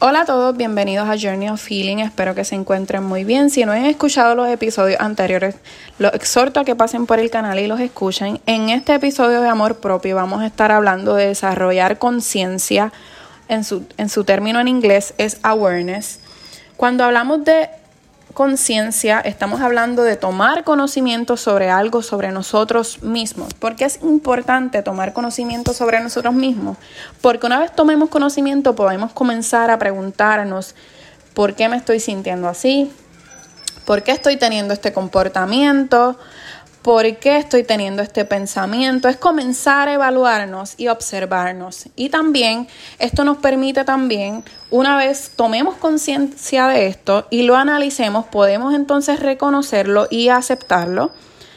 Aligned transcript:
Hola 0.00 0.20
a 0.20 0.24
todos, 0.26 0.56
bienvenidos 0.56 1.08
a 1.08 1.18
Journey 1.18 1.48
of 1.48 1.60
Feeling. 1.60 1.96
Espero 1.96 2.32
que 2.32 2.44
se 2.44 2.54
encuentren 2.54 3.02
muy 3.02 3.24
bien. 3.24 3.50
Si 3.50 3.64
no 3.64 3.72
han 3.72 3.84
escuchado 3.84 4.36
los 4.36 4.48
episodios 4.48 5.00
anteriores, 5.00 5.56
los 5.98 6.14
exhorto 6.14 6.60
a 6.60 6.64
que 6.64 6.76
pasen 6.76 7.04
por 7.06 7.18
el 7.18 7.30
canal 7.30 7.58
y 7.58 7.66
los 7.66 7.80
escuchen. 7.80 8.40
En 8.46 8.68
este 8.68 8.94
episodio 8.94 9.40
de 9.40 9.48
amor 9.48 9.78
propio 9.78 10.14
vamos 10.14 10.40
a 10.42 10.46
estar 10.46 10.70
hablando 10.70 11.16
de 11.16 11.26
desarrollar 11.26 11.98
conciencia. 11.98 12.92
En 13.48 13.64
su, 13.64 13.86
en 13.96 14.08
su 14.08 14.22
término 14.22 14.60
en 14.60 14.68
inglés 14.68 15.14
es 15.18 15.40
awareness. 15.42 16.20
Cuando 16.76 17.02
hablamos 17.02 17.44
de 17.44 17.68
conciencia, 18.38 19.18
estamos 19.18 19.62
hablando 19.62 20.04
de 20.04 20.14
tomar 20.14 20.62
conocimiento 20.62 21.36
sobre 21.36 21.70
algo, 21.70 22.02
sobre 22.02 22.30
nosotros 22.30 23.02
mismos. 23.02 23.52
¿Por 23.52 23.74
qué 23.74 23.84
es 23.84 24.00
importante 24.00 24.80
tomar 24.84 25.12
conocimiento 25.12 25.74
sobre 25.74 25.98
nosotros 25.98 26.34
mismos? 26.34 26.76
Porque 27.20 27.46
una 27.46 27.58
vez 27.58 27.74
tomemos 27.74 28.10
conocimiento 28.10 28.76
podemos 28.76 29.10
comenzar 29.10 29.72
a 29.72 29.78
preguntarnos, 29.80 30.76
¿por 31.34 31.56
qué 31.56 31.68
me 31.68 31.78
estoy 31.78 31.98
sintiendo 31.98 32.46
así? 32.46 32.92
¿Por 33.84 34.04
qué 34.04 34.12
estoy 34.12 34.36
teniendo 34.36 34.72
este 34.72 34.92
comportamiento? 34.92 36.16
¿Por 36.88 37.18
qué 37.18 37.36
estoy 37.36 37.64
teniendo 37.64 38.00
este 38.00 38.24
pensamiento? 38.24 39.10
Es 39.10 39.18
comenzar 39.18 39.88
a 39.88 39.92
evaluarnos 39.92 40.72
y 40.78 40.88
observarnos. 40.88 41.84
Y 41.96 42.08
también 42.08 42.66
esto 42.98 43.24
nos 43.24 43.36
permite 43.36 43.84
también, 43.84 44.42
una 44.70 44.96
vez 44.96 45.32
tomemos 45.36 45.74
conciencia 45.74 46.66
de 46.66 46.86
esto 46.86 47.26
y 47.28 47.42
lo 47.42 47.56
analicemos, 47.56 48.24
podemos 48.28 48.74
entonces 48.74 49.20
reconocerlo 49.20 50.06
y 50.08 50.30
aceptarlo, 50.30 51.10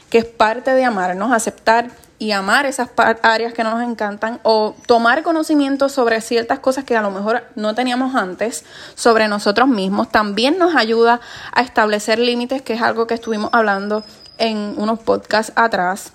que 0.09 0.17
es 0.17 0.25
parte 0.25 0.73
de 0.73 0.83
amarnos, 0.83 1.31
aceptar 1.31 1.91
y 2.21 2.33
amar 2.33 2.67
esas 2.67 2.89
áreas 3.23 3.51
que 3.51 3.63
nos 3.63 3.81
encantan 3.81 4.39
o 4.43 4.75
tomar 4.85 5.23
conocimiento 5.23 5.89
sobre 5.89 6.21
ciertas 6.21 6.59
cosas 6.59 6.83
que 6.83 6.95
a 6.95 7.01
lo 7.01 7.09
mejor 7.09 7.43
no 7.55 7.73
teníamos 7.73 8.13
antes 8.13 8.63
sobre 8.93 9.27
nosotros 9.27 9.67
mismos. 9.67 10.07
También 10.11 10.59
nos 10.59 10.75
ayuda 10.75 11.19
a 11.51 11.61
establecer 11.63 12.19
límites, 12.19 12.61
que 12.61 12.73
es 12.73 12.81
algo 12.83 13.07
que 13.07 13.15
estuvimos 13.15 13.49
hablando 13.53 14.03
en 14.37 14.75
unos 14.77 14.99
podcasts 14.99 15.51
atrás. 15.55 16.11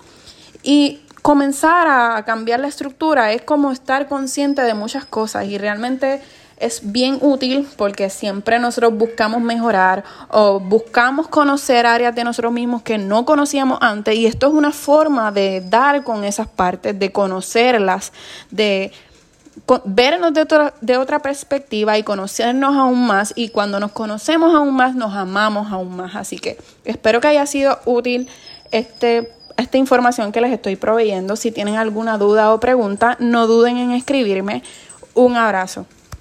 Y 0.63 1.01
comenzar 1.23 1.87
a 1.89 2.23
cambiar 2.23 2.61
la 2.61 2.69
estructura 2.69 3.33
es 3.33 3.41
como 3.41 3.73
estar 3.73 4.07
consciente 4.07 4.61
de 4.61 4.75
muchas 4.75 5.03
cosas 5.03 5.43
y 5.47 5.57
realmente 5.57 6.21
es 6.57 6.91
bien 6.91 7.19
útil 7.21 7.67
porque 7.77 8.09
siempre 8.09 8.59
nosotros 8.59 8.93
buscamos 8.95 9.41
mejorar 9.41 10.03
o 10.29 10.59
buscamos 10.59 11.27
conocer 11.27 11.85
áreas 11.85 12.15
de 12.15 12.23
nosotros 12.23 12.51
mismos 12.51 12.81
que 12.81 12.97
no 12.97 13.25
conocíamos 13.25 13.77
antes 13.81 14.15
y 14.15 14.25
esto 14.25 14.47
es 14.47 14.53
una 14.53 14.71
forma 14.71 15.31
de 15.31 15.61
dar 15.61 16.03
con 16.03 16.23
esas 16.23 16.47
partes, 16.47 16.97
de 16.97 17.11
conocerlas, 17.11 18.11
de 18.49 18.91
vernos 19.85 20.33
de 20.33 20.41
otra, 20.41 20.73
de 20.81 20.97
otra 20.97 21.19
perspectiva 21.19 21.97
y 21.97 22.03
conocernos 22.03 22.75
aún 22.75 23.05
más 23.05 23.33
y 23.35 23.49
cuando 23.49 23.79
nos 23.79 23.91
conocemos 23.91 24.53
aún 24.55 24.75
más 24.75 24.95
nos 24.95 25.13
amamos 25.13 25.71
aún 25.71 25.95
más. 25.95 26.15
Así 26.15 26.39
que 26.39 26.57
espero 26.85 27.21
que 27.21 27.27
haya 27.27 27.45
sido 27.45 27.79
útil 27.85 28.29
este, 28.71 29.31
esta 29.57 29.77
información 29.77 30.31
que 30.31 30.41
les 30.41 30.51
estoy 30.51 30.75
proveyendo. 30.75 31.35
Si 31.35 31.51
tienen 31.51 31.75
alguna 31.75 32.17
duda 32.17 32.53
o 32.53 32.59
pregunta, 32.59 33.15
no 33.19 33.45
duden 33.47 33.77
en 33.77 33.91
escribirme. 33.91 34.63
Un 35.13 35.35
abrazo. 35.35 35.85